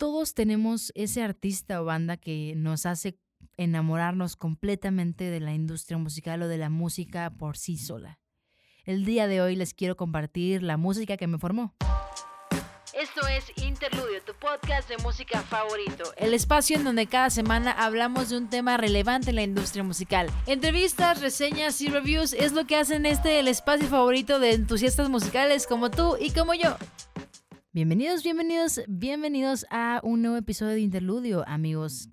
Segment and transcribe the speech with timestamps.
[0.00, 3.18] todos tenemos ese artista o banda que nos hace
[3.58, 8.18] enamorarnos completamente de la industria musical o de la música por sí sola.
[8.86, 11.74] El día de hoy les quiero compartir la música que me formó.
[12.94, 16.04] Esto es Interludio, tu podcast de música favorito.
[16.16, 20.30] El espacio en donde cada semana hablamos de un tema relevante en la industria musical.
[20.46, 25.66] Entrevistas, reseñas y reviews es lo que hacen este el espacio favorito de entusiastas musicales
[25.66, 26.78] como tú y como yo.
[27.72, 32.08] Bienvenidos, bienvenidos, bienvenidos a un nuevo episodio de Interludio, amigos.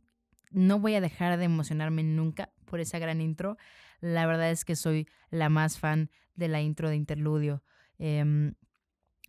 [0.52, 3.58] No voy a dejar de emocionarme nunca por esa gran intro.
[4.00, 7.64] La verdad es que soy la más fan de la intro de Interludio.
[7.98, 8.54] Em,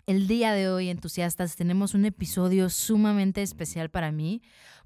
[0.05, 4.43] el día de hoy, entusiastas, tenemos un episodio sumamente especial para mí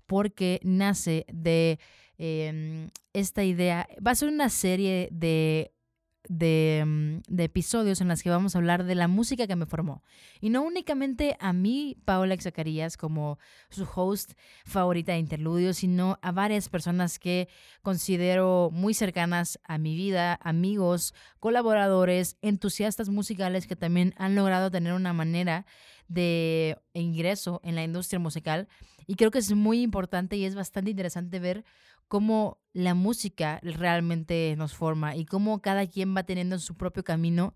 [0.07, 1.81] porque nace de
[2.19, 3.89] em, esta idea.
[3.99, 5.75] Va a ser una serie de
[6.29, 10.03] Mm, de, episodios en las que vamos a hablar de la música que me formó.
[10.41, 13.39] Y no únicamente a mí, Paola Zacarías, como
[13.71, 14.33] su host
[14.65, 17.49] favorita de interludios, sino a varias personas que
[17.83, 24.93] considero muy cercanas a mi vida, amigos, colaboradores, entusiastas musicales que también han logrado tener
[24.93, 25.67] una manera
[26.07, 28.69] de ingreso en la industria musical.
[29.07, 31.65] Y creo que es muy importante y es bastante interesante ver
[32.13, 37.55] cómo la música realmente nos forma y cómo cada quien va teniendo su propio camino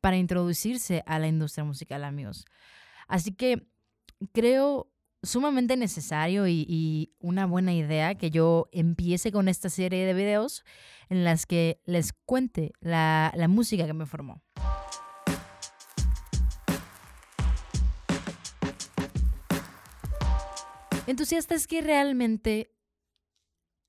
[0.00, 2.44] para introducirse a la industria musical, amigos.
[3.08, 3.66] Así que
[4.30, 4.88] creo
[5.24, 10.64] sumamente necesario y, una buena idea que yo empiece con esta serie de videos
[11.08, 14.44] en las que les cuente la, la música que me formó.
[21.08, 22.77] Entusiasta es que realmente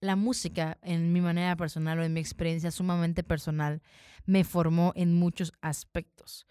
[0.02, 3.82] la música, en mi manera personal o en mi experiencia sumamente personal,
[4.26, 6.46] me formó en muchos aspectos.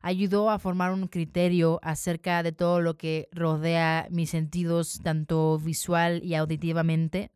[0.00, 6.22] Ayudó a formar un criterio acerca de todo lo que rodea mis sentidos, tanto visual
[6.22, 7.30] y auditivamente.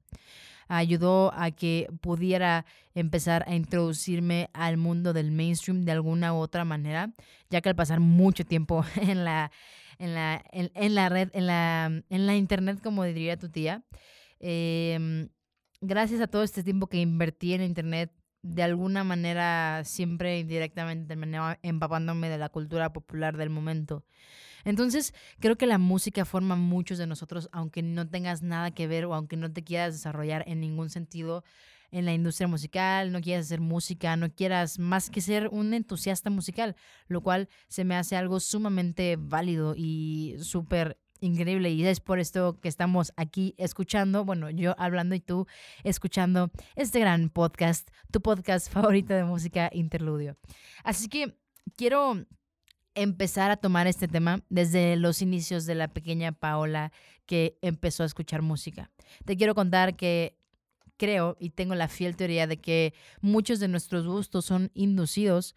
[0.69, 6.67] Ayudó a que pudiera empezar a introducirme al mundo del mainstream de alguna u otra
[6.67, 7.11] manera,
[7.49, 9.51] ya que al pasar mucho tiempo en la,
[9.99, 13.83] en la, en, la red, en la, en la internet, como diría tu tía,
[14.41, 15.28] eh,
[15.81, 18.12] gracias a todo este tiempo que invertí en Internet,
[18.43, 24.05] de alguna manera siempre indirectamente terminaba empapándome de la cultura popular del momento.
[24.65, 29.06] Entonces, creo que la música forma muchos de nosotros, aunque no tengas nada que ver
[29.06, 31.44] o aunque no te quieras desarrollar en ningún sentido
[31.91, 36.28] en la industria musical, no quieras hacer música, no quieras más que ser un entusiasta
[36.28, 42.19] musical, lo cual se me hace algo sumamente válido y súper increíble y es por
[42.19, 45.47] esto que estamos aquí escuchando, bueno, yo hablando y tú
[45.84, 50.37] escuchando este gran podcast, tu podcast favorito de música interludio.
[50.84, 51.37] Así que
[51.77, 52.27] quiero
[52.95, 56.93] empezar a tomar este tema desde los inicios de la pequeña Paola
[57.27, 58.91] que empezó a escuchar música.
[59.25, 60.37] Te quiero contar que
[60.97, 65.55] creo y tengo la fiel teoría de que muchos de nuestros gustos son inducidos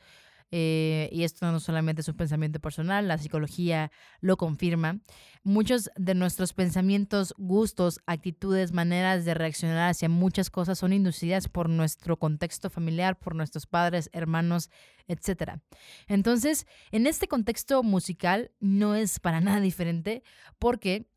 [0.52, 5.00] eh, y esto no solamente es un pensamiento personal, la psicología lo confirma.
[5.44, 11.70] Muchos de nuestros pensamientos, gustos, actitudes, maneras de reaccionar hacia muchas cosas son inducidas por
[11.70, 14.70] nuestro contexto familiar, por nuestros padres, hermanos,
[15.08, 15.62] etc.
[16.08, 20.22] Entonces, en este contexto musical no es para nada diferente
[20.60, 21.08] porque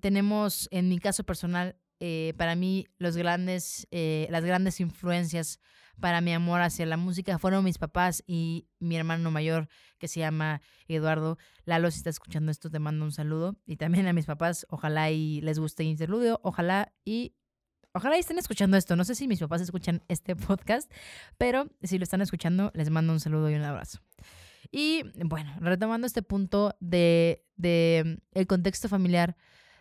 [0.00, 5.60] tenemos, en mi caso personal, eh, para mí los grandes, eh, las grandes influencias
[6.00, 10.20] para mi amor hacia la música fueron mis papás y mi hermano mayor que se
[10.20, 11.38] llama Eduardo.
[11.64, 13.56] Lalo, si estás escuchando esto, te mando un saludo.
[13.66, 17.34] Y también a mis papás, ojalá y les guste Interludio, ojalá y...
[17.94, 18.96] Ojalá y estén escuchando esto.
[18.96, 20.92] No sé si mis papás escuchan este podcast,
[21.36, 23.98] pero si lo están escuchando, les mando un saludo y un abrazo.
[24.70, 29.36] Y bueno, retomando este punto de, de el contexto familiar,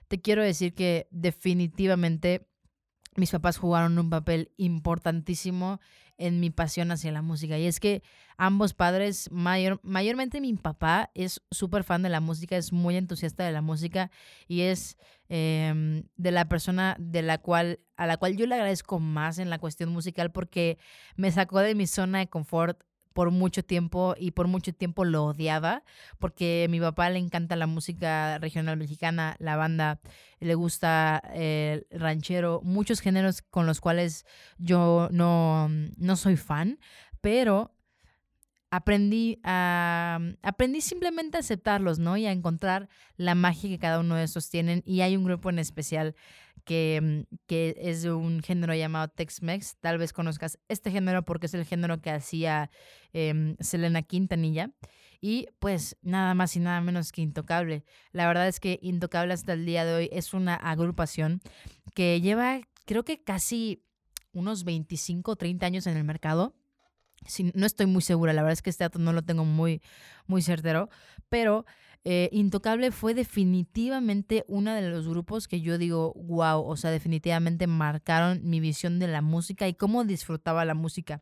[0.07, 2.47] te quiero decir que definitivamente
[3.17, 5.79] mis papás jugaron un papel importantísimo
[6.17, 7.57] en mi pasión hacia la música.
[7.57, 8.03] Y es que
[8.38, 13.44] ambos padres, mayor, mayormente mi papá es súper fan de la música, es muy entusiasta
[13.44, 14.11] de la música
[14.47, 14.97] y es
[15.29, 19.50] em, de la persona de la cual, a la cual yo le agradezco más en
[19.50, 20.77] la cuestión musical porque
[21.15, 22.81] me sacó de mi zona de confort
[23.17, 25.81] por mucho tiempo y por mucho tiempo lo odiaba
[26.19, 29.99] porque a mi papá le encanta la música regional mexicana, la banda,
[30.39, 34.27] le gusta el ranchero, muchos géneros con los cuales
[34.59, 35.67] yo no,
[35.97, 36.77] no soy fan,
[37.19, 37.73] pero
[38.69, 42.17] aprendí a aprendí simplemente a aceptarlos, ¿no?
[42.17, 45.49] Y a encontrar la magia que cada uno de esos tienen y hay un grupo
[45.49, 46.15] en especial
[46.67, 49.77] que, mm, que es de un género llamado Tex-Mex.
[49.79, 52.69] Tal vez conozcas este género porque es el género que hacía
[53.13, 54.71] em, Selena Quintanilla.
[55.19, 57.85] Y pues nada más y nada menos que Intocable.
[58.11, 61.41] La verdad es que Intocable hasta el día de hoy es una agrupación
[61.95, 63.83] que lleva creo que casi
[64.33, 66.53] unos 25 o 30 años en el mercado.
[67.53, 69.81] no estoy muy segura, la verdad es que este dato no lo tengo muy,
[70.27, 70.89] muy certero,
[71.29, 71.65] pero
[72.03, 77.67] eh, Intocable fue definitivamente uno de los grupos que yo digo, wow, o sea, definitivamente
[77.67, 81.21] marcaron mi visión de la música y cómo disfrutaba la música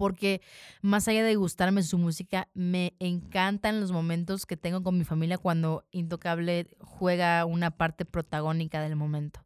[0.00, 0.40] porque
[0.80, 5.36] más allá de gustarme su música, me encantan los momentos que tengo con mi familia
[5.36, 9.44] cuando Intocable juega una parte protagónica del momento.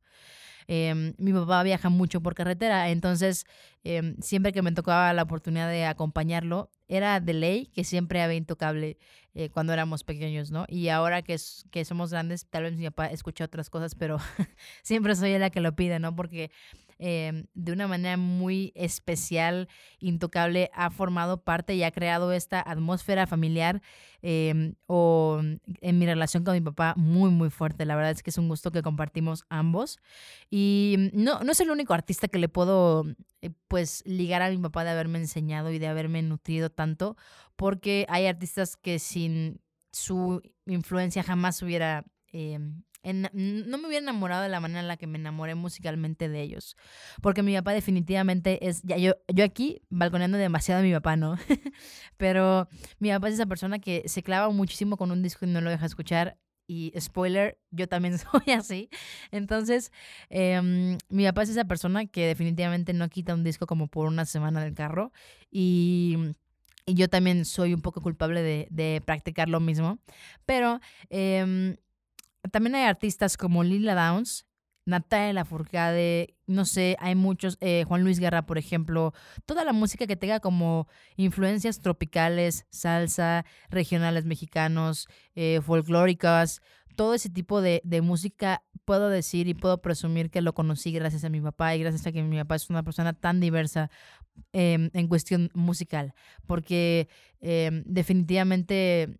[0.66, 3.44] Em, mi papá viaja mucho por carretera, entonces
[3.84, 8.36] em, siempre que me tocaba la oportunidad de acompañarlo, era de ley que siempre había
[8.36, 8.98] intocable
[9.34, 10.64] eh, cuando éramos pequeños, ¿no?
[10.68, 11.36] Y ahora que,
[11.70, 14.18] que somos grandes, tal vez mi papá escucha otras cosas, pero
[14.82, 16.14] siempre soy la que lo pide, ¿no?
[16.14, 16.50] Porque
[16.98, 19.68] Em, de una manera muy especial,
[19.98, 23.82] intocable, ha formado parte y ha creado esta atmósfera familiar
[24.22, 25.40] em, o
[25.80, 27.84] en mi relación con mi papá muy, muy fuerte.
[27.84, 29.98] La verdad es que es un gusto que compartimos ambos.
[30.50, 33.04] Y no, no es el único artista que le puedo
[33.42, 37.16] eh, pues ligar a mi papá de haberme enseñado y de haberme nutrido tanto,
[37.56, 39.60] porque hay artistas que sin
[39.92, 42.04] su influencia jamás hubiera
[43.04, 46.42] em, no me hubiera enamorado de la manera en la que me enamoré musicalmente de
[46.42, 46.76] ellos.
[47.22, 51.36] Porque mi papá definitivamente es, ya yo, yo aquí balconeando demasiado a mi papá, ¿no?
[52.16, 52.68] Pero
[52.98, 55.70] mi papá es esa persona que se clava muchísimo con un disco y no lo
[55.70, 56.38] deja escuchar.
[56.66, 58.88] Y spoiler, yo también soy así.
[59.30, 59.92] Entonces,
[60.30, 64.24] em, mi papá es esa persona que definitivamente no quita un disco como por una
[64.24, 65.12] semana del carro.
[65.50, 66.34] Y
[66.86, 69.98] y yo también soy un poco culpable de, de practicar lo mismo.
[70.44, 70.80] Pero
[71.10, 71.76] eh,
[72.50, 74.46] también hay artistas como Lila Downs,
[74.86, 79.14] Natalia Lafourcade, no sé, hay muchos, eh, Juan Luis Guerra, por ejemplo,
[79.46, 86.60] toda la música que tenga como influencias tropicales, salsa, regionales mexicanos, eh, folclóricas,
[86.96, 91.30] todo ese tipo de, música, puedo decir y puedo presumir que lo conocí gracias a
[91.30, 93.90] mi papá y gracias a que mi papá es una persona tan diversa
[94.52, 96.14] em, en cuestión musical,
[96.46, 97.08] porque
[97.40, 99.18] em, definitivamente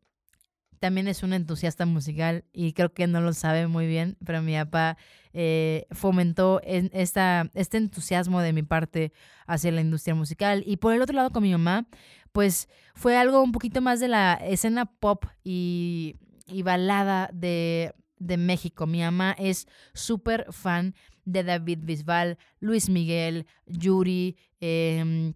[0.85, 4.53] también es un entusiasta musical y creo que no lo sabe muy bien, pero mi
[4.53, 4.99] papá
[5.33, 9.11] eh, fomentó esta, este entusiasmo de mi parte
[9.47, 10.63] hacia la industria musical.
[10.67, 11.87] Y por el otro lado, con mi mamá,
[12.33, 16.17] pues fue algo un poquito más de la escena pop y,
[16.63, 18.87] balada de, de México.
[18.87, 20.95] Mi mamá es súper fan
[21.25, 25.33] de David Bisbal, Luis Miguel, Yuri, eh,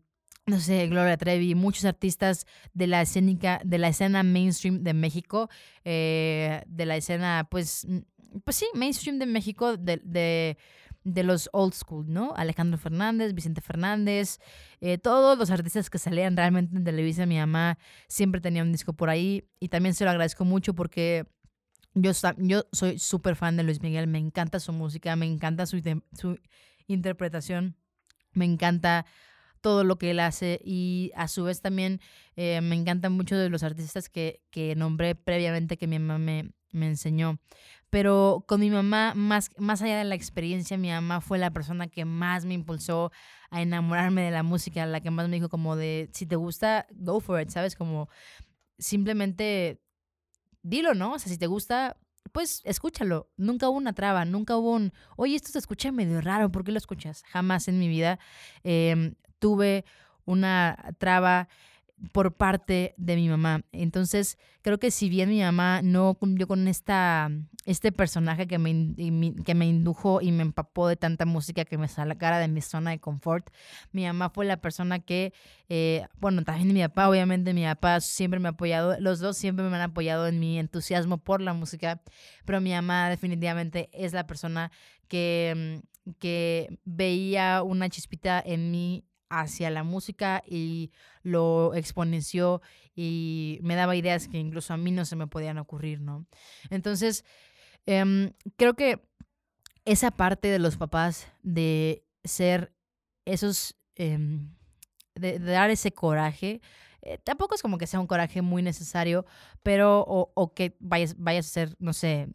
[0.49, 5.51] no sé, Gloria Trevi, muchos artistas de la escénica, de la escena mainstream de México,
[5.85, 7.87] eh, de la escena, pues,
[8.45, 10.01] pues sí, mainstream de México, de,
[11.05, 12.33] de, los old school, ¿no?
[12.35, 14.39] Alejandro Fernández, Vicente Fernández,
[14.81, 17.79] eh, todos los artistas que salían realmente en Televisa, mi mamá
[18.09, 21.27] siempre tenía un disco por ahí y también se lo agradezco mucho porque
[21.95, 25.83] yo, yo soy súper fan de Luis Miguel, me encanta su música, me encanta su,
[26.13, 26.39] su
[26.87, 27.77] interpretación,
[28.33, 29.07] me encanta
[29.61, 32.01] todo lo que él hace y a su vez también
[32.37, 36.53] eh, me encantan mucho de los artistas que, que nombré previamente que mi mamá me,
[36.73, 37.39] me enseñó.
[37.91, 41.89] Pero con mi mamá, más, más allá de la experiencia, mi mamá fue la persona
[41.89, 43.11] que más me impulsó
[43.51, 46.87] a enamorarme de la música, la que más me dijo como de, si te gusta,
[46.91, 47.77] go for it, ¿sabes?
[47.77, 48.11] Como
[48.79, 49.81] simplemente
[50.63, 51.15] dilo, ¿no?
[51.15, 51.97] O sea, si te gusta,
[52.33, 53.31] pues escúchalo.
[53.39, 56.73] Nunca hubo una traba, nunca hubo un, oye, esto se escucha medio raro, ¿por qué
[56.73, 57.23] lo escuchas?
[57.29, 58.19] Jamás en mi vida.
[58.65, 59.85] Eh, tuve
[60.25, 61.49] una traba
[62.13, 63.63] por parte de mi mamá.
[63.73, 67.31] Entonces, creo que si bien mi mamá no cumplió con esta,
[67.65, 68.95] este personaje que me,
[69.45, 72.91] que me indujo y me empapó de tanta música que me sacara de mi zona
[72.91, 73.51] de confort,
[73.93, 75.33] mi mamá fue la persona que,
[75.69, 79.69] eh, bueno, también mi papá, obviamente mi papá siempre me ha apoyado, los dos siempre
[79.69, 82.01] me han apoyado en mi entusiasmo por la música,
[82.45, 84.71] pero mi mamá definitivamente es la persona
[85.09, 85.83] que,
[86.21, 90.91] que veía una chispita en mí hacia la música y
[91.23, 92.63] lo exponenció
[92.95, 96.27] y me daba ideas que incluso a mí no se me podían ocurrir, ¿no?
[96.71, 97.25] Entonces,
[97.87, 99.01] em, creo que
[99.85, 102.73] esa parte de los papás de ser
[103.25, 104.51] esos, em,
[105.15, 106.61] de, dar ese coraje,
[107.03, 109.25] eh, tampoco es como que sea un coraje muy necesario,
[109.63, 112.29] pero, o, que vayas, vayas a ser, no sé,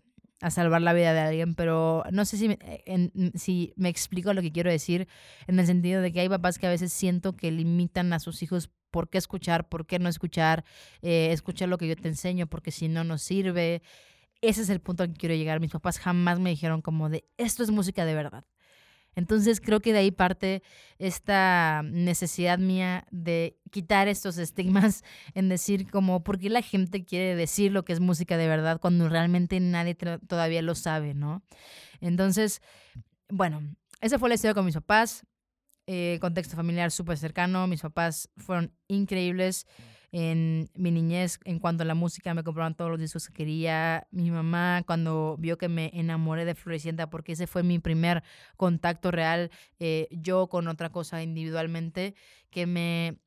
[0.44, 4.34] a salvar la vida de alguien, pero no sé si me, eh, si me explico
[4.34, 5.08] lo que quiero decir,
[5.48, 8.44] en el sentido de que hay papás que a veces siento que limitan a sus
[8.44, 10.66] hijos por qué escuchar, por qué no escuchar,
[11.02, 13.82] eh, escuchar lo que yo te enseño, porque si no, no sirve.
[14.42, 15.62] ese es el punto al que quiero llegar.
[15.62, 18.46] Mis papás jamás me dijeron como de, esto es música de verdad.
[19.16, 20.64] Entonces creo que de ahí parte
[20.98, 25.04] esta necesidad mía de quitar estos estigmas
[25.34, 28.80] en decir como, ¿por qué la gente quiere decir lo que es música de verdad
[28.80, 31.44] cuando realmente nadie todavía lo sabe, ¿no?
[32.02, 32.62] Entonces,
[33.30, 33.62] bueno,
[34.02, 35.26] esa fue la historia con mis papás.
[35.86, 37.68] Eh, contexto familiar súper cercano.
[37.68, 39.68] Mis papás fueron increíbles
[40.14, 44.08] en mi niñez en cuanto a la música, me compraban todos los discos que quería.
[44.12, 48.24] Mi mamá, cuando vio que me enamoré de Florecienta, porque ese fue mi primer
[48.56, 52.14] contacto real, eh, yo con otra cosa individualmente,
[52.52, 53.18] que me,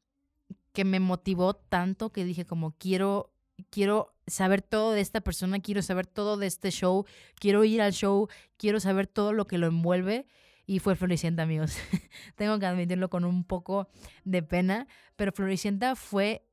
[0.72, 3.32] que me motivó tanto que dije como quiero
[3.70, 7.92] quiero saber todo de esta persona, quiero saber todo de este show, quiero ir al
[7.92, 8.28] show,
[8.58, 10.26] quiero saber todo lo que lo envuelve.
[10.66, 11.76] Y fue Floricienta, amigos.
[12.36, 13.88] Tengo que admitirlo con un poco
[14.24, 16.46] de pena, pero Floricienta fue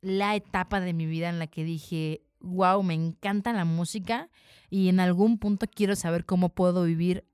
[0.00, 4.28] la etapa de mi vida en la que dije, wow, me encanta la música
[4.70, 7.24] y en algún punto quiero saber cómo puedo vivir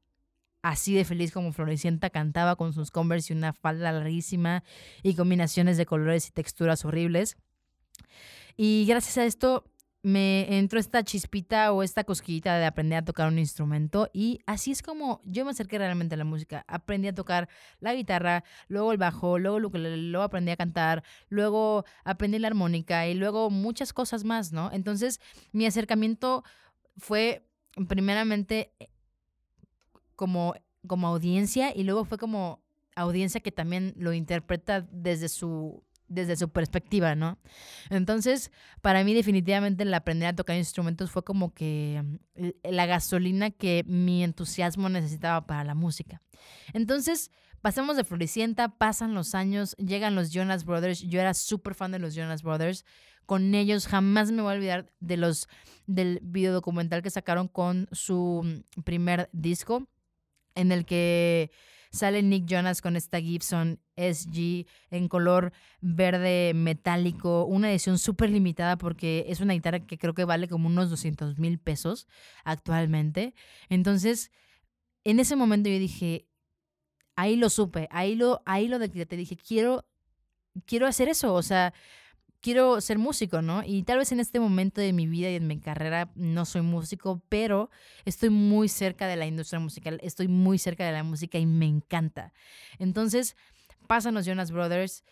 [0.62, 4.64] así de feliz como Floricienta cantaba con sus Converse y una falda larguísima
[5.02, 7.36] y combinaciones de colores y texturas horribles.
[8.56, 9.64] Y gracias a esto
[10.04, 14.70] me entró esta chispita o esta cosquillita de aprender a tocar un instrumento y así
[14.70, 16.62] es como yo me acerqué realmente a la música.
[16.68, 17.48] Aprendí a tocar
[17.80, 23.14] la guitarra, luego el bajo, luego lo aprendí a cantar, luego aprendí la armónica y
[23.14, 24.70] luego muchas cosas más, ¿no?
[24.74, 25.20] Entonces,
[25.52, 26.44] mi acercamiento
[26.98, 27.48] fue
[27.88, 28.90] primeramente eh,
[30.16, 30.54] como
[30.86, 32.62] como audiencia y luego fue como
[32.94, 35.82] audiencia que también lo interpreta desde su
[36.14, 37.38] desde su perspectiva, ¿no?
[37.90, 42.02] Entonces, para mí definitivamente el aprender a tocar instrumentos fue como que
[42.36, 46.22] mm, la gasolina que mi entusiasmo necesitaba para la música.
[46.72, 47.30] Entonces,
[47.60, 51.98] pasamos de Floricienta, pasan los años, llegan los Jonas Brothers, yo era súper fan de
[51.98, 52.84] los Jonas Brothers,
[53.26, 55.48] con ellos jamás me voy a olvidar de los
[55.86, 59.88] del video documental que sacaron con su mm, primer disco
[60.54, 61.50] en el que
[61.94, 68.76] Sale Nick Jonas con esta Gibson SG en color verde metálico, una edición súper limitada
[68.76, 72.08] porque es una guitarra que creo que vale como unos 200 mil pesos
[72.42, 73.32] actualmente.
[73.68, 74.32] Entonces,
[75.04, 76.26] en ese momento yo dije,
[77.14, 79.84] ahí lo supe, ahí lo, ahí lo de que te dije, quiero,
[80.66, 81.74] quiero hacer eso, o sea,
[82.44, 83.62] quiero ser músico, ¿no?
[83.64, 86.60] Y tal vez en este momento de mi vida y en mi carrera no soy
[86.60, 87.70] músico, pero
[88.04, 91.64] estoy muy cerca de la industria musical, estoy muy cerca de la música y me
[91.64, 92.34] encanta.
[92.78, 93.34] Entonces,
[93.86, 95.04] pasan los Jonas Brothers.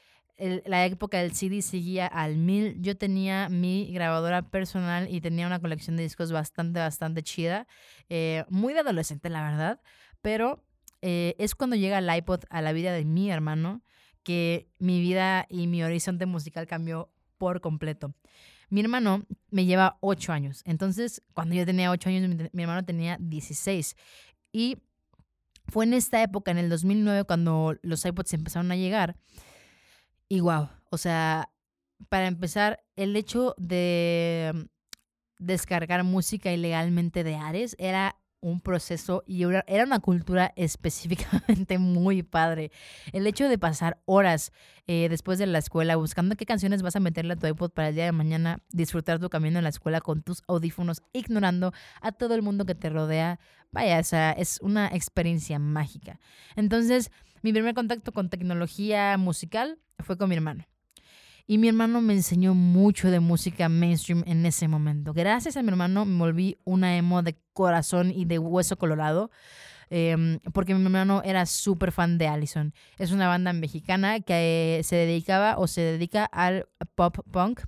[0.67, 2.77] la época del CD seguía al mil.
[2.83, 7.67] Yo tenía mi grabadora personal y tenía una colección de discos bastante, bastante chida.
[8.11, 9.81] Eh, muy de adolescente, la verdad.
[10.21, 10.63] Pero
[11.01, 13.83] eh, es cuando llega el iPod a la vida de mi hermano
[14.23, 17.12] que mi vida y mi horizonte musical cambió
[17.43, 18.15] por completo.
[18.71, 20.63] Mi hermano me lleva ocho años.
[20.65, 23.97] Entonces, cuando yo tenía ocho años, mi, hermano tenía 16.
[24.53, 24.79] Y
[25.67, 29.17] fue en esta época, en el 2009, cuando los iPods empezaron a llegar.
[30.29, 31.51] Y wow, o sea,
[32.09, 34.69] para empezar, el hecho de
[35.41, 42.71] descargar música ilegalmente de Ares era un proceso y era una cultura específicamente muy padre.
[43.13, 44.53] El hecho de pasar horas
[44.87, 47.89] eh, después de la escuela buscando qué canciones vas a meterle a tu iPod para
[47.89, 51.73] el día de mañana, disfrutar tu camino en la escuela con tus audífonos, ignorando
[52.03, 53.39] a todo el mundo que te rodea,
[53.71, 56.21] vaya, o sea, es una experiencia mágica.
[56.57, 57.11] Entonces,
[57.43, 60.65] mi primer contacto con tecnología musical fue con mi hermano.
[61.47, 65.13] Y mi hermano me enseñó mucho de música mainstream en ese momento.
[65.13, 69.31] Gracias a mi hermano me volví una emo de corazón y de hueso colorado.
[69.95, 72.73] Em, porque mi hermano era súper fan de Allison.
[72.97, 77.61] Es una banda mexicana que se dedicaba o se dedica al pop punk,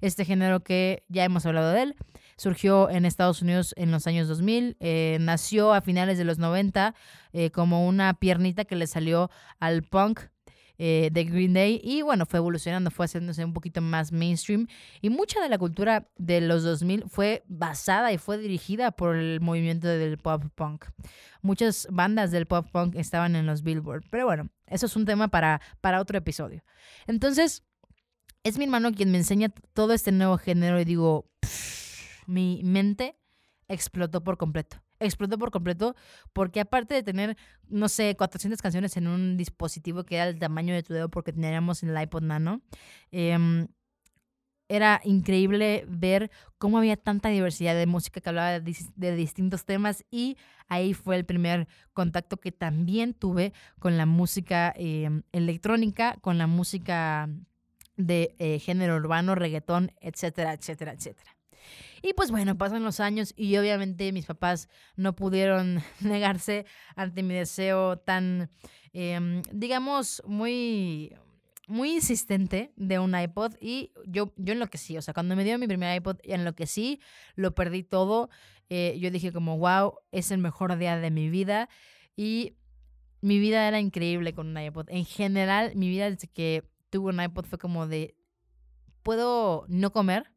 [0.00, 1.96] este género que ya hemos hablado de él.
[2.36, 6.94] Surgió en Estados Unidos en los años 2000, eh, nació a finales de los 90
[7.32, 10.20] eh, como una piernita que le salió al punk
[10.84, 14.66] eh, de Green Day y bueno, fue evolucionando, fue haciéndose un poquito más mainstream
[15.00, 19.40] y mucha de la cultura de los 2000 fue basada y fue dirigida por el
[19.40, 20.86] movimiento del pop punk.
[21.40, 25.28] Muchas bandas del pop punk estaban en los Billboard, pero bueno, eso es un tema
[25.28, 26.64] para, para otro episodio.
[27.06, 27.62] Entonces,
[28.42, 31.30] es mi hermano quien me enseña todo este nuevo género y digo,
[32.26, 33.16] mi mente
[33.68, 35.94] explotó por completo explotó por completo
[36.32, 37.36] porque aparte de tener,
[37.68, 41.32] no sé, 400 canciones en un dispositivo que era el tamaño de tu dedo porque
[41.32, 42.62] teníamos el iPod Nano,
[43.10, 43.68] em,
[44.68, 50.38] era increíble ver cómo había tanta diversidad de música que hablaba de, distintos temas y
[50.68, 56.46] ahí fue el primer contacto que también tuve con la música em, electrónica, con la
[56.46, 57.28] música
[57.96, 61.36] de eh, género urbano, reggaetón, etcétera, etcétera, etcétera.
[62.02, 66.66] Y pues bueno, pasan los años y obviamente mis papás no pudieron negarse
[66.96, 68.50] ante mi deseo tan,
[68.92, 71.14] em, digamos, muy
[71.68, 74.98] muy insistente de un iPod y yo, yo enloquecí.
[74.98, 77.00] O sea, cuando me dio mi primer iPod, enloquecí,
[77.34, 78.28] lo perdí todo.
[78.68, 81.68] Eh, yo dije como, wow, es el mejor día de mi vida.
[82.16, 82.56] Y
[83.20, 84.90] mi vida era increíble con un iPod.
[84.90, 88.16] En general, mi vida desde que tuve un iPod fue como de,
[89.02, 90.31] puedo no comer,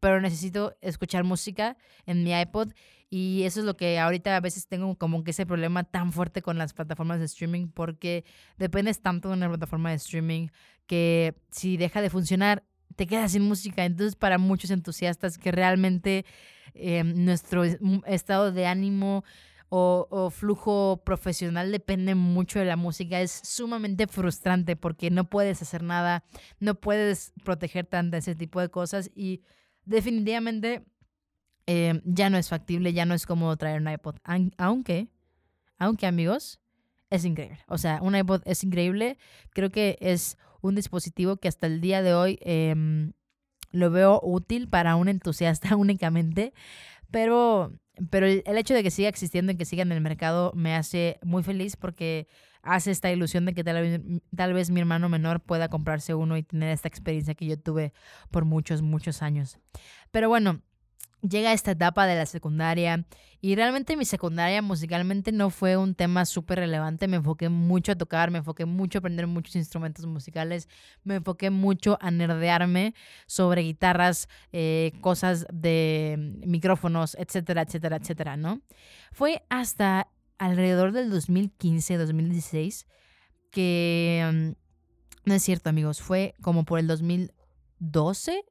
[0.00, 1.76] pero necesito escuchar música
[2.06, 2.72] en mi iPod.
[3.10, 6.42] Y eso es lo que ahorita a veces tengo como que ese problema tan fuerte
[6.42, 8.24] con las plataformas de streaming, porque
[8.56, 10.48] dependes tanto de una plataforma de streaming
[10.86, 12.64] que si deja de funcionar,
[12.96, 13.84] te quedas sin música.
[13.84, 16.24] Entonces, para muchos entusiastas que realmente
[16.74, 19.24] eh, nuestro estado de ánimo
[19.70, 25.62] o, o, flujo profesional depende mucho de la música, es sumamente frustrante porque no puedes
[25.62, 26.24] hacer nada,
[26.58, 29.42] no puedes protegerte ante ese tipo de cosas y
[29.90, 30.84] definitivamente
[31.66, 34.16] eh, ya no es factible, ya no es cómodo traer un iPod.
[34.56, 35.08] Aunque,
[35.78, 36.60] aunque amigos,
[37.10, 37.58] es increíble.
[37.66, 39.18] O sea, un iPod es increíble.
[39.52, 43.12] Creo que es un dispositivo que hasta el día de hoy em,
[43.72, 46.52] lo veo útil para un entusiasta únicamente.
[47.10, 47.72] Pero,
[48.10, 51.18] pero el, hecho de que siga existiendo y que siga en el mercado me hace
[51.22, 52.28] muy feliz porque
[52.62, 56.70] hace esta ilusión de que tal vez, mi hermano menor pueda comprarse uno y tener
[56.70, 57.92] esta experiencia que yo tuve
[58.30, 59.58] por muchos, muchos años.
[60.10, 60.60] Pero bueno,
[61.22, 63.04] llega esta etapa de la secundaria
[63.40, 67.94] y realmente mi secundaria musicalmente no fue un tema súper relevante, me enfoqué mucho a
[67.94, 70.68] tocar, me enfoqué mucho a aprender muchos instrumentos musicales,
[71.04, 72.94] me enfoqué mucho a nerdearme
[73.26, 78.60] sobre guitarras, eh, cosas de micrófonos, etcétera, etcétera, etcétera, ¿no?
[79.12, 80.08] Fue hasta
[80.40, 82.86] alrededor del 2015, 2016
[83.50, 84.28] que...
[84.32, 84.60] Mm,
[85.26, 88.42] no es cierto amigos, fue como por el 2012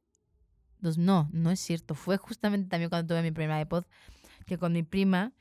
[0.97, 1.95] no, no es cierto.
[1.95, 3.85] Fue justamente también cuando tuve mi primer iPod
[4.45, 5.33] que con mi prima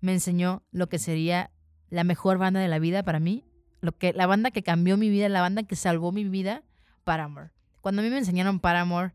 [0.00, 1.50] me enseñó lo que sería
[1.90, 3.44] la mejor banda de la vida para mí,
[3.80, 6.62] lo que la banda que cambió mi vida, la banda que salvó mi vida,
[7.04, 7.50] Paramore.
[7.80, 9.14] Cuando a mí me enseñaron Paramore,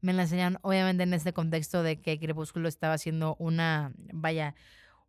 [0.00, 4.54] me la enseñaron obviamente en este contexto de que Crepúsculo estaba haciendo una, vaya,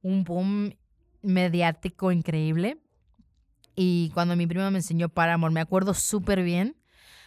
[0.02, 0.76] un boom
[1.24, 2.78] mediático increíble.
[3.76, 6.76] Y cuando mi prima me enseñó Paramore, me acuerdo súper bien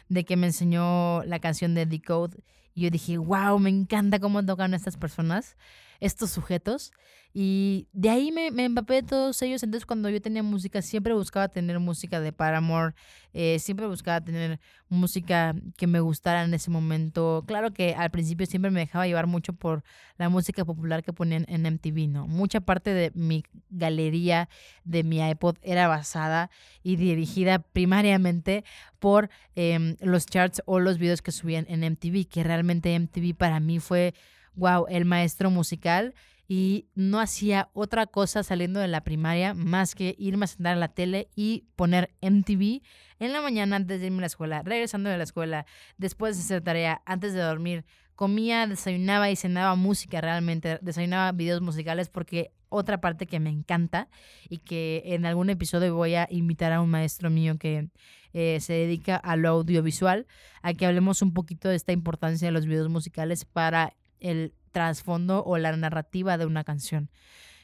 [0.09, 2.39] de que me enseñó la canción de Decode
[2.75, 5.57] y yo dije, wow, me encanta cómo tocan estas personas,
[6.01, 6.93] estos sujetos.
[7.39, 9.63] Y de ahí me, me empapé de todos ellos.
[9.63, 12.95] Entonces, cuando yo tenía música, siempre buscaba tener música de Paramore,
[13.35, 17.45] eh, siempre buscaba tener música que me gustara en ese momento.
[17.47, 19.85] Claro que al principio siempre me dejaba llevar mucho por
[20.17, 22.27] la música popular que ponían en MTV, ¿no?
[22.27, 24.49] Mucha parte de mi galería
[24.85, 26.51] de mi iPod era basada
[26.83, 28.65] y dirigida primariamente
[28.99, 33.61] por em, los charts o los videos que subían en MTV, que realmente MTV para
[33.61, 34.15] mí fue,
[34.57, 36.15] wow, el maestro musical
[36.49, 40.81] y no hacía otra cosa saliendo de la primaria más que irme a sentar a
[40.81, 42.83] la tele y poner MTV
[43.19, 45.67] en la mañana antes de irme a la escuela, regresando de la escuela,
[45.99, 47.85] después de hacer tarea, antes de dormir.
[48.15, 54.09] Comía, desayunaba y cenaba música realmente, desayunaba videos musicales porque otra parte que me encanta
[54.49, 57.89] y que en algún episodio voy a invitar a un maestro mío que
[58.33, 60.27] eh, se dedica a lo audiovisual,
[60.63, 65.45] a que hablemos un poquito de esta importancia de los videos musicales para el trasfondo
[65.45, 67.11] o la narrativa de una canción.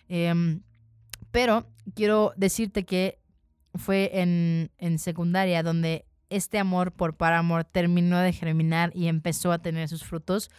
[0.08, 0.62] Em,
[1.30, 3.18] pero quiero decirte que
[3.74, 9.58] fue en, en secundaria donde este amor por Paramore terminó de germinar y empezó a
[9.58, 10.50] tener sus frutos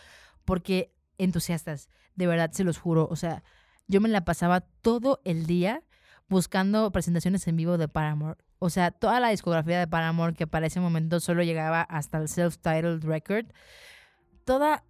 [0.46, 3.44] porque entusiastas, de verdad se los juro, o sea,
[3.88, 5.84] yo me la pasaba todo el día
[6.30, 8.40] buscando presentaciones en vivo de Paramore.
[8.60, 12.28] O sea, toda la discografía de Paramore que para ese momento solo llegaba hasta el
[12.28, 13.48] self-titled record,
[14.46, 14.84] toda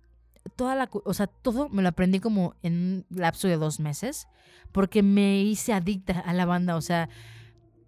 [0.56, 4.28] toda la, o sea, todo me lo aprendí como en un lapso de dos meses,
[4.72, 7.10] porque me hice adicta a la banda, o sea,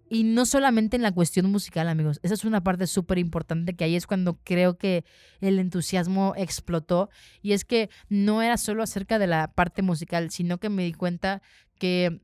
[0.08, 3.84] y no solamente en la cuestión musical, amigos, esa es una parte súper importante que
[3.84, 5.04] ahí es cuando creo que
[5.40, 7.10] el entusiasmo explotó,
[7.42, 10.92] y es que no era solo acerca de la parte musical, sino que me di
[10.92, 11.42] cuenta
[11.78, 12.20] que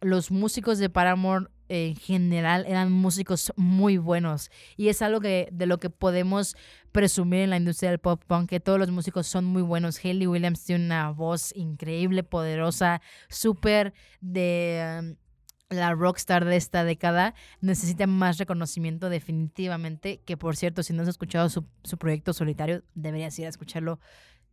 [0.00, 5.64] los músicos de Paramore en general eran músicos muy buenos y es algo que de
[5.64, 6.54] lo que podemos
[6.92, 9.98] presumir en la industria del pop punk que todos los músicos son muy buenos.
[10.04, 15.16] Hayley Williams tiene una voz increíble, poderosa, súper de um,
[15.70, 17.34] la rockstar de esta década.
[17.62, 22.82] Necesita más reconocimiento definitivamente, que por cierto, si no has escuchado su, su proyecto solitario,
[22.94, 23.98] deberías ir a escucharlo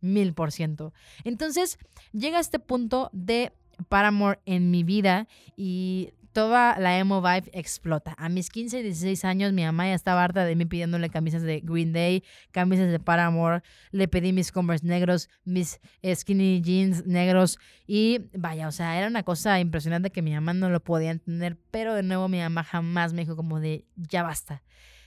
[0.00, 0.94] mil por ciento.
[1.24, 1.78] Entonces,
[2.12, 3.52] llega este punto de
[3.90, 8.14] Paramore en mi vida y toda la emo vibe explota.
[8.18, 11.60] A mis 15, 16 años, mi mamá ya estaba harta de mí pidiéndole camisas de
[11.60, 13.62] Green Day, camisas de Paramore.
[13.90, 15.80] Le pedí mis Converse negros, mis
[16.14, 17.58] skinny jeans negros.
[17.86, 21.58] Y vaya, o sea, era una cosa impresionante que mi mamá no lo podía entender.
[21.70, 24.62] Pero de nuevo, mi mamá jamás me dijo como de, ya basta.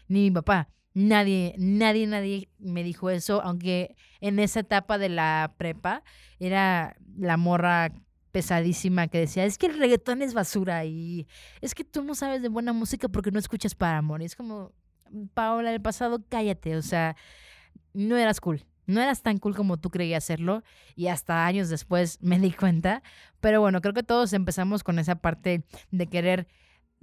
[0.07, 0.69] Ni mi papá.
[0.95, 6.03] Nadie, nadie, nadie me dijo eso, aunque en esa etapa de la prepa
[6.39, 7.91] era la morra
[8.33, 11.27] pesadísima que decía, es que el reggaetón es basura y
[11.61, 14.23] es que tú no sabes de buena música porque no escuchas para amor.
[14.23, 14.73] Y es como,
[15.35, 17.15] Paola, el pasado, cállate, o sea,
[17.93, 18.65] no eras cool.
[18.85, 20.63] No eras tan cool como tú creías serlo
[20.95, 23.03] y hasta años después me di cuenta.
[23.39, 26.47] Pero bueno, creo que todos empezamos con esa parte de querer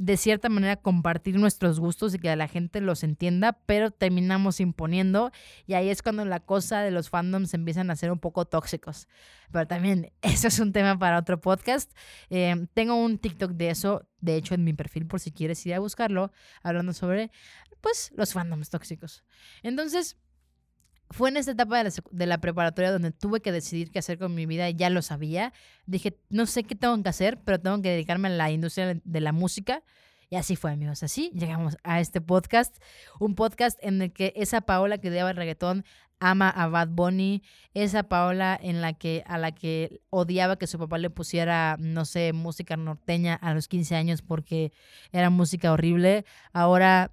[0.00, 5.30] de cierta manera compartir nuestros gustos y que la gente los entienda, pero terminamos imponiendo
[5.66, 9.08] y ahí es cuando la cosa de los fandoms empiezan a ser un poco tóxicos.
[9.52, 11.92] Pero también eso es un tema para otro podcast.
[12.30, 15.74] Eh, tengo un TikTok de eso, de hecho en mi perfil por si quieres ir
[15.74, 16.32] a buscarlo,
[16.62, 17.30] hablando sobre
[17.82, 19.22] pues los fandoms tóxicos.
[19.62, 20.16] Entonces,
[21.10, 24.46] fue en esta etapa de la, preparatoria donde tuve que decidir qué hacer con mi
[24.46, 25.52] vida y ya lo sabía.
[25.86, 29.20] Dije, no sé qué tengo que hacer, pero tengo que dedicarme a la industria de
[29.20, 29.82] la música.
[30.28, 31.02] Y así fue, amigos.
[31.02, 32.80] Así llegamos a este podcast.
[33.18, 35.84] Un podcast en el que esa Paola que odiaba el reggaetón
[36.20, 37.42] ama a Bad Bunny.
[37.74, 42.04] Esa Paola en la que, a la que odiaba que su papá le pusiera, no
[42.04, 44.72] sé, música norteña a los 15 años porque
[45.10, 46.24] era música horrible.
[46.52, 47.10] Ahora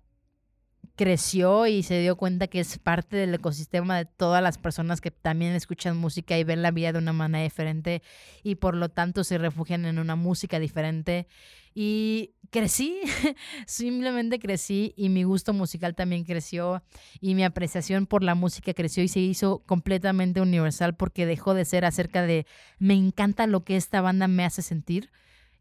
[0.97, 5.11] creció y se dio cuenta que es parte del ecosistema de todas las personas que
[5.11, 8.01] también escuchan música y ven la vida de una manera diferente
[8.43, 11.27] y por lo tanto se refugian en una música diferente.
[11.75, 12.99] Y crecí,
[13.67, 16.81] simplemente crecí y mi gusto musical también creció
[17.21, 21.65] y mi apreciación por la música creció y se hizo completamente universal porque dejó de
[21.65, 22.47] ser acerca de
[22.79, 25.11] me encanta lo que esta banda me hace sentir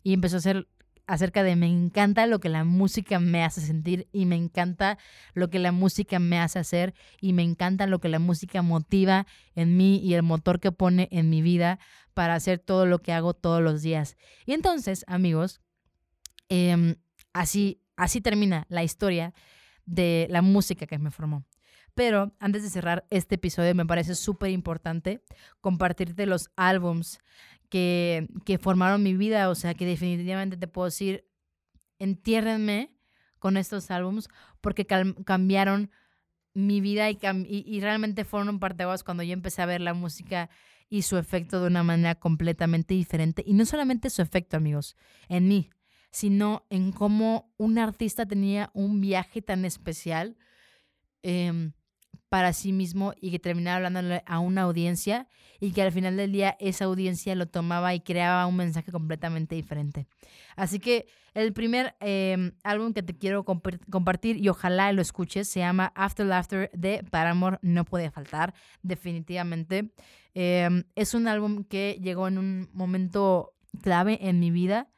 [0.03, 0.69] y empezó a ser
[1.07, 4.99] acerca de me encanta lo que la música me hace sentir y me encanta
[5.35, 9.27] lo que la música me hace hacer y me encanta lo que la música motiva
[9.55, 11.79] en mí y el motor que pone en mi vida
[12.15, 14.17] para hacer todo lo que hago todos los días.
[14.47, 15.61] Y entonces, amigos,
[16.49, 16.97] em,
[17.33, 19.35] así, así termina la historia
[19.85, 21.45] de la música que me formó.
[21.95, 25.23] Pero antes de cerrar este episodio, me parece súper importante
[25.63, 27.21] compartirte los álbums
[27.69, 31.25] que, que formaron mi vida, o sea, que definitivamente te puedo decir,
[31.99, 32.97] entiérrenme
[33.39, 34.29] con estos álbums
[34.61, 35.91] porque cambiaron
[36.55, 40.49] mi vida y, y, realmente fueron un parteaguas cuando yo empecé a ver la música
[40.89, 43.45] y su efecto de una manera completamente diferente.
[43.47, 44.97] Y no solamente su efecto, amigos,
[45.29, 45.69] en mí,
[46.11, 50.39] sino en cómo un artista tenía un viaje tan especial
[51.23, 51.73] eh,
[52.29, 55.29] para sí mismo y que terminaba hablándole a una audiencia
[55.61, 59.55] y que al final del día esa audiencia lo tomaba y creaba un mensaje completamente
[59.55, 60.07] diferente.
[60.57, 65.61] Así que el primer em, álbum que te quiero compartir y ojalá lo escuches se
[65.61, 69.93] llama After Laughter de Paramore, no puede faltar, definitivamente.
[70.35, 74.89] Em, es un álbum que llegó en un momento clave en mi vida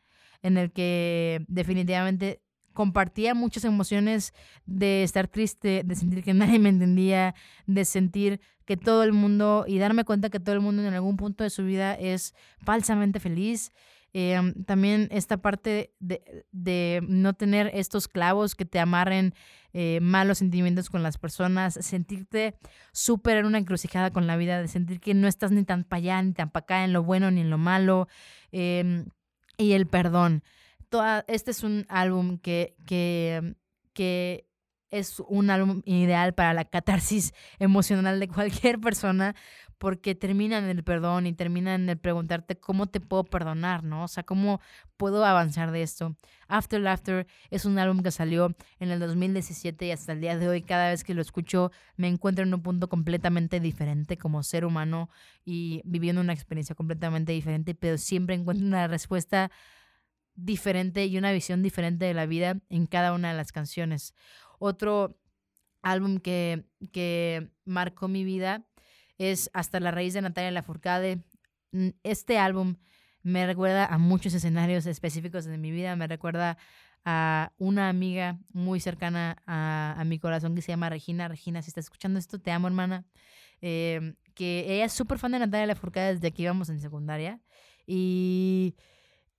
[0.42, 2.40] en el que definitivamente
[2.78, 4.32] compartía muchas emociones
[4.64, 7.34] de estar triste, de sentir que nadie me entendía,
[7.66, 11.16] de sentir que todo el mundo y darme cuenta que todo el mundo en algún
[11.16, 13.72] punto de su vida es falsamente feliz.
[14.12, 19.34] Em, también esta parte de, no tener estos clavos que te amarren
[19.72, 22.60] eh, malos sentimientos con las personas, sentirte
[22.92, 25.98] súper en una encrucijada con la vida, de sentir que no estás ni tan para
[25.98, 28.06] allá ni tan para acá en lo bueno ni en lo malo,
[28.52, 29.06] em,
[29.56, 30.44] y el perdón
[31.26, 33.54] este es un álbum que, que,
[33.92, 34.48] que
[34.90, 39.34] es un álbum ideal para la catarsis emocional de cualquier persona
[39.78, 44.04] porque termina en el perdón y termina en el preguntarte cómo te puedo perdonar, ¿no?
[44.04, 44.60] O sea, cómo
[44.96, 46.16] puedo avanzar de esto.
[46.48, 50.48] After Laughter es un álbum que salió en el 2017 y hasta el día de
[50.48, 54.64] hoy cada vez que lo escucho me encuentro en un punto completamente diferente como ser
[54.64, 55.10] humano
[55.44, 59.52] y viviendo una experiencia completamente diferente, pero siempre encuentro una respuesta
[60.38, 64.14] diferente y una visión diferente de la vida en cada una de las canciones.
[64.58, 65.18] Otro
[65.82, 68.64] álbum que, que marcó mi vida
[69.18, 71.24] es Hasta la raíz de Natalia Lafourcade.
[71.72, 72.76] Mm, este álbum
[73.22, 76.56] me recuerda a muchos escenarios específicos de mi vida, me recuerda
[77.04, 81.26] a una amiga muy cercana a, mi corazón que se llama Regina.
[81.26, 83.06] Regina, si estás escuchando esto, te amo, hermana.
[83.60, 87.40] Em, que ella es súper fan de Natalia Lafourcade desde que íbamos en secundaria.
[87.86, 88.76] Y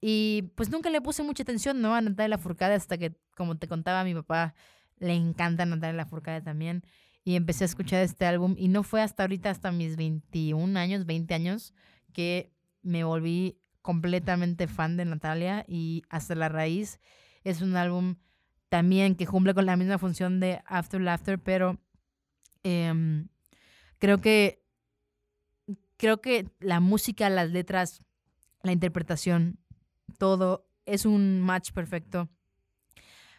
[0.01, 1.93] y pues nunca le puse mucha atención, ¿no?
[1.93, 4.53] A Natalia Lafourcade hasta que, como te contaba, mi papá
[4.97, 6.83] le encanta Natalia Lafourcade también.
[7.25, 11.05] Y empecé a escuchar este álbum y no fue hasta ahorita, hasta mis 21 años,
[11.05, 11.73] 20 años,
[12.13, 16.99] que me volví completamente fan de Natalia y Hasta la Raíz
[17.43, 18.15] es un álbum
[18.69, 21.79] también que cumple con la misma función de After Laughter, pero
[22.63, 23.27] em,
[23.97, 24.63] creo que
[25.97, 28.01] creo que la música, las letras,
[28.63, 29.59] la interpretación,
[30.09, 32.29] todo es un match perfecto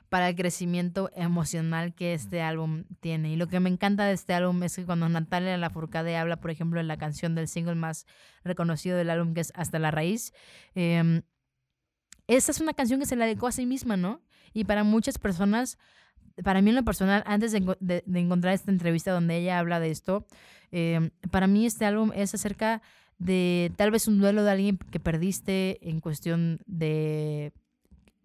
[0.08, 3.32] para el crecimiento emocional que este álbum tiene.
[3.32, 6.50] Y lo que me encanta de este álbum es que cuando Natalia Lafourcade habla, por
[6.50, 8.06] ejemplo, de la canción del single más
[8.42, 10.32] reconocido del álbum, que es Hasta la Raíz,
[10.74, 11.22] eh,
[12.26, 14.20] esa es una canción que se la dedicó a sí misma, ¿no?
[14.52, 15.78] Y para muchas personas,
[16.42, 20.26] para mí en lo personal, antes de, encontrar esta entrevista donde ella habla de esto,
[20.70, 22.82] eh, para mí este álbum es acerca
[23.20, 27.52] de tal vez un duelo de alguien que perdiste en cuestión de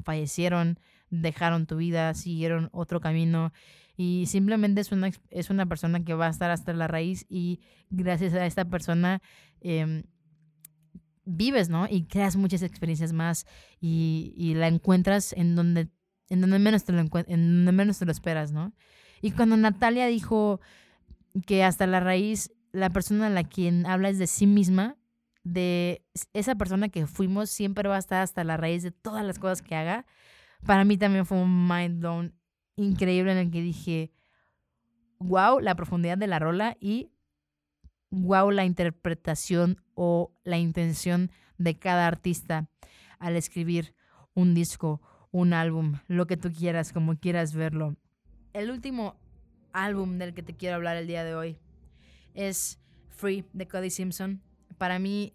[0.04, 0.80] fallecieron,
[1.10, 3.52] dejaron tu vida, siguieron otro camino
[3.98, 7.60] y simplemente es una, es una persona que va a estar hasta la raíz y
[7.90, 9.22] gracias a esta persona
[9.60, 10.04] em,
[11.26, 11.88] vives, ¿no?
[11.90, 13.46] Y creas muchas experiencias más
[13.82, 15.90] y, la encuentras en donde,
[16.30, 18.74] en donde menos te lo en donde menos te lo esperas, ¿no?
[19.22, 20.62] Y cuando Natalia dijo
[21.46, 24.98] que hasta la raíz la persona a la quien habla es de sí misma,
[25.44, 29.40] de esa persona que fuimos siempre va a estar hasta la raíz de todas las
[29.40, 30.06] cosas que haga,
[30.66, 32.34] para mí también fue un mind blown
[32.76, 34.12] increíble en el que dije,
[35.20, 37.12] wow, la profundidad de la rola y
[38.10, 42.68] wow, la interpretación o la intención de cada artista
[43.20, 43.96] al escribir
[44.34, 47.96] un disco, un álbum, lo que tú quieras, como quieras verlo.
[48.52, 49.16] El último
[49.72, 51.58] álbum del que te quiero hablar el día de hoy
[52.36, 54.42] es Free de Cody Simpson.
[54.78, 55.34] Para mí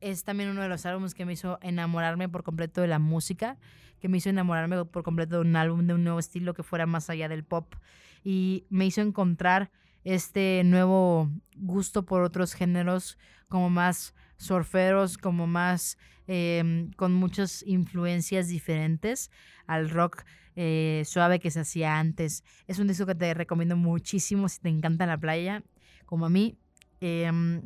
[0.00, 3.58] es también uno de los álbumes que me hizo enamorarme por completo de la música,
[4.00, 6.84] que me hizo enamorarme por completo de un álbum de un nuevo estilo que fuera
[6.84, 7.74] más allá del pop
[8.22, 9.70] y me hizo encontrar
[10.02, 13.16] este nuevo gusto por otros géneros
[13.48, 19.30] como más surferos, como más em, con muchas influencias diferentes
[19.66, 20.24] al rock
[20.56, 22.44] eh, suave que se hacía antes.
[22.66, 25.62] Es un disco que te recomiendo muchísimo si te encanta la playa,
[26.04, 26.56] como a mí.
[27.00, 27.62] Em,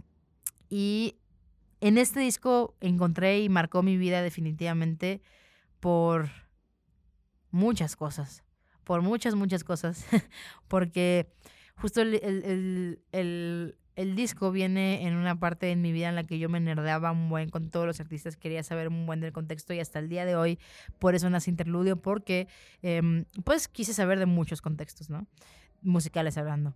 [0.68, 1.16] y
[1.80, 5.20] en este disco encontré y marcó mi vida definitivamente
[5.80, 6.30] por
[7.50, 8.42] muchas cosas,
[8.84, 10.04] por muchas, muchas cosas,
[10.68, 11.28] porque
[11.76, 16.48] justo el, el, disco viene en una parte en mi vida en la que yo
[16.48, 19.80] me nerdeaba un buen con todos los artistas, quería saber un buen del contexto y
[19.80, 20.58] hasta el día de hoy
[20.98, 22.48] por eso nace Interludio, porque
[22.82, 25.26] em, pues quise saber de muchos contextos, ¿no?
[25.82, 26.74] Musicales hablando.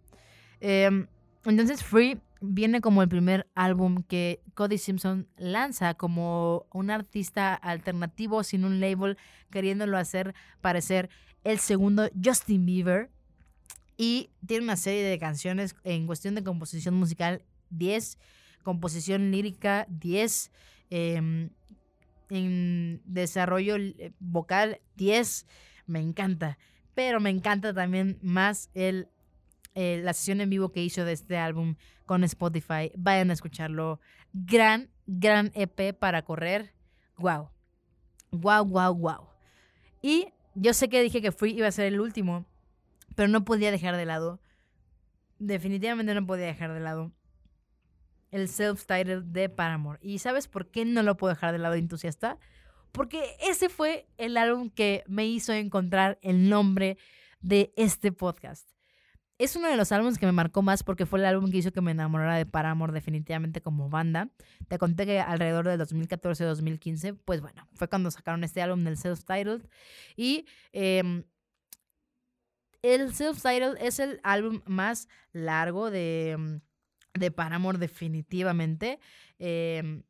[0.60, 1.06] Em,
[1.44, 8.42] entonces Free viene como el primer álbum que Cody Simpson lanza como un artista alternativo
[8.42, 9.16] sin un label,
[9.50, 11.08] queriéndolo hacer parecer
[11.44, 13.10] el segundo Justin Bieber.
[13.96, 18.18] Y tiene una serie de canciones en cuestión de composición musical, 10,
[18.62, 20.50] composición lírica, 10,
[20.90, 21.50] em,
[22.30, 23.76] en desarrollo
[24.18, 25.46] vocal, 10.
[25.86, 26.58] Me encanta.
[26.94, 29.08] Pero me encanta también más el
[29.74, 32.92] eh, la sesión en vivo que hizo de este álbum con Spotify.
[32.96, 34.00] Vayan a escucharlo.
[34.32, 36.74] Gran, gran EP para correr.
[37.16, 37.50] Wow.
[38.30, 39.28] Wow, wow, wow.
[40.02, 42.44] Y yo sé que dije que Free iba a ser el último,
[43.14, 44.40] pero no podía dejar de lado.
[45.38, 47.12] Definitivamente no podía dejar de lado
[48.30, 49.98] el self-titled de Paramore.
[50.02, 52.38] ¿Y sabes por qué no lo puedo dejar de lado entusiasta?
[52.90, 56.98] Porque ese fue el álbum que me hizo encontrar el nombre
[57.40, 58.71] de este podcast
[59.44, 61.72] es uno de los álbumes que me marcó más porque fue el álbum que hizo
[61.72, 64.28] que me enamorara de Paramore definitivamente como banda.
[64.68, 69.66] Te conté que alrededor del 2014-2015, pues bueno, fue cuando sacaron este álbum del self-titled.
[70.16, 71.24] Y em,
[72.82, 76.60] el self-titled es el álbum más largo de, em,
[77.14, 79.00] de Paramore definitivamente.
[79.40, 80.04] Em,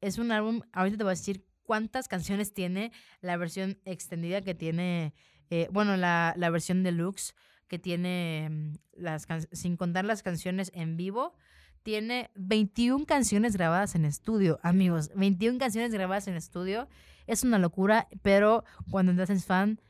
[0.00, 2.90] es un álbum, ahorita te voy a decir cuántas canciones tiene
[3.20, 5.14] la versión extendida que tiene,
[5.50, 7.34] eh, bueno, la, la versión deluxe
[7.72, 11.34] que tiene, mm, las sin contar las canciones en vivo,
[11.82, 15.10] tiene 21 canciones grabadas en estudio, amigos.
[15.16, 16.86] 21 canciones grabadas en estudio.
[17.26, 19.80] Es una locura, pero cuando te haces fan,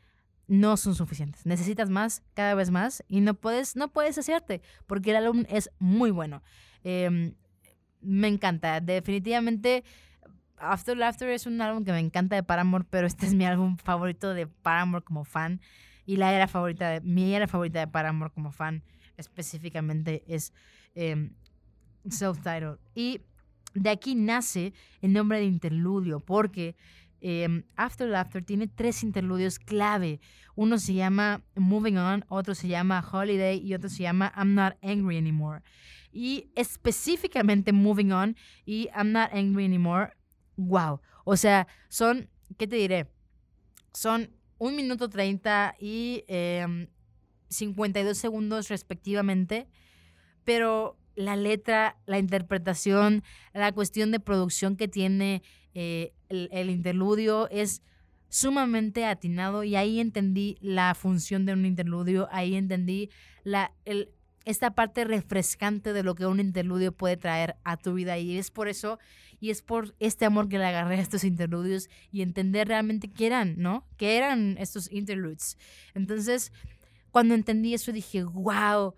[0.46, 1.44] no son suficientes.
[1.44, 5.68] Necesitas más, cada vez más, y no puedes, no puedes hacerte, porque el álbum es
[5.80, 6.40] muy bueno.
[6.84, 7.34] Em,
[8.00, 8.78] me encanta.
[8.78, 9.82] Definitivamente,
[10.56, 13.76] After Laughter es un álbum que me encanta de Paramore, pero este es mi álbum
[13.76, 15.60] favorito de Paramore como fan.
[16.04, 18.82] Y la era favorita, de, mi era favorita de Paramore como fan
[19.16, 20.52] específicamente es
[20.94, 21.34] em,
[22.08, 22.78] Self-Titled.
[22.94, 23.20] Y
[23.74, 26.76] de aquí nace el nombre de interludio, porque
[27.20, 30.20] em, After Laughter tiene tres interludios clave.
[30.54, 34.74] Uno se llama Moving On, otro se llama Holiday y otro se llama I'm Not
[34.82, 35.62] Angry Anymore.
[36.12, 38.36] Y específicamente Moving On
[38.66, 40.12] y I'm Not Angry Anymore,
[40.56, 41.00] wow.
[41.24, 43.06] O sea, son, ¿qué te diré?
[43.94, 44.30] Son
[44.62, 46.22] un minuto 30 y
[47.48, 49.66] 52 em, segundos respectivamente,
[50.44, 55.42] pero la letra, la interpretación, la cuestión de producción que tiene
[55.74, 57.82] eh, el, interludio es
[58.28, 63.10] sumamente atinado y ahí entendí la función de un interludio, ahí entendí
[63.42, 63.72] la,
[64.44, 68.52] esta parte refrescante de lo que un interludio puede traer a tu vida y es
[68.52, 69.00] por eso
[69.42, 73.26] y es por este amor que le agarré a estos interludios y entender realmente qué
[73.26, 73.88] eran, ¿no?
[73.96, 75.58] ¿Qué eran estos interludes?
[75.94, 76.52] Entonces,
[77.10, 78.94] cuando entendí eso dije, wow,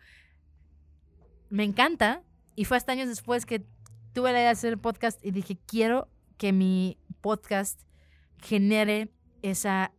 [1.49, 2.23] me encanta.
[2.57, 3.65] Y fue hasta años después que
[4.13, 7.81] tuve la idea de hacer el podcast y dije, quiero que mi podcast
[8.37, 9.09] genere
[9.41, 9.95] esa,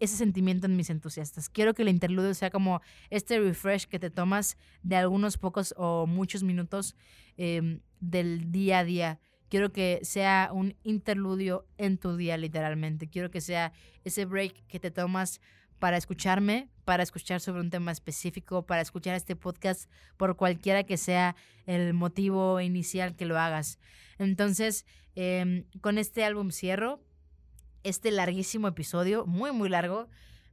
[0.00, 1.48] ese sentimiento en mis entusiastas.
[1.48, 6.06] Quiero que el interludio sea como este refresh que te tomas de algunos pocos o
[6.06, 6.94] muchos minutos
[7.38, 9.20] em, del día a día.
[9.48, 13.08] Quiero que sea un interludio en tu día, literalmente.
[13.08, 13.72] Quiero que sea
[14.04, 15.40] ese break que te tomas
[15.78, 20.96] para escucharme, para escuchar sobre un tema específico, para escuchar este podcast por cualquiera que
[20.96, 23.78] sea el motivo inicial que lo hagas.
[24.18, 24.84] Entonces,
[25.14, 27.00] em, con este álbum cierro
[27.84, 30.08] este larguísimo episodio, muy, muy largo.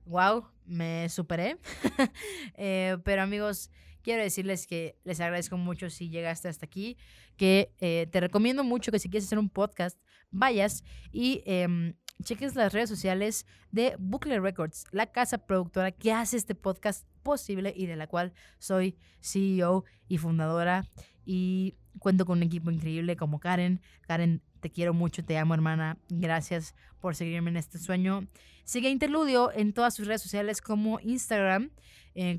[0.05, 1.57] Wow, me superé.
[2.57, 3.69] Eh, pero amigos,
[4.05, 6.95] quiero decirles que les agradezco mucho si llegaste hasta aquí,
[7.37, 12.53] que eh, te recomiendo mucho que si quieres hacer un podcast, vayas y em, cheques
[12.53, 17.87] las redes sociales de Bucle Records, la casa productora que hace este podcast posible y
[17.87, 20.87] de la cual soy CEO y fundadora.
[21.25, 23.81] Y cuento con un equipo increíble como Karen.
[24.01, 25.97] Karen, te quiero mucho, te amo hermana.
[26.09, 28.27] Gracias por seguirme en este sueño.
[28.65, 31.71] Sigue Interludio en todas sus redes sociales como Instagram,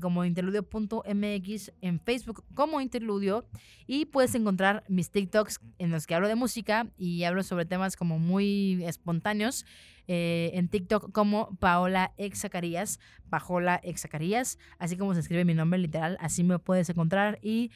[0.01, 3.45] como interludio.mx, en Facebook como Interludio.
[3.85, 7.95] Y puedes encontrar mis TikToks en los que hablo de música y hablo sobre temas
[7.95, 9.65] como muy espontáneos.
[10.09, 16.17] Eh, en TikTok como Paola Exacarías, Paola Exacarías, así como se escribe mi nombre literal,
[16.21, 17.71] así me puedes encontrar y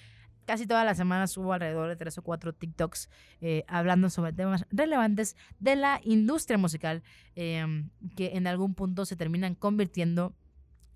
[0.46, 3.10] casi todas las semanas subo alrededor de tres o cuatro TikToks
[3.42, 7.04] eh, hablando sobre temas relevantes de la industria musical
[7.36, 10.34] em, que en algún punto se terminan convirtiendo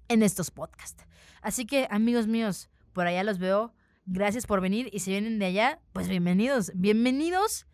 [0.08, 1.06] en estos podcasts.
[1.41, 3.74] Así que amigos míos, por allá los veo.
[4.06, 7.65] Gracias por venir y si vienen de allá, pues bienvenidos, bienvenidos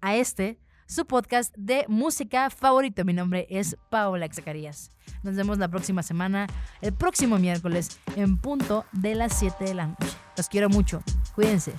[0.00, 3.04] a este, su podcast de música favorito.
[3.04, 4.90] Mi nombre es Paola Zacarías.
[5.22, 6.46] Nos vemos la próxima semana,
[6.80, 10.16] el próximo miércoles, en punto de las 7 de la noche.
[10.36, 11.02] Los quiero mucho.
[11.34, 11.72] Cuídense.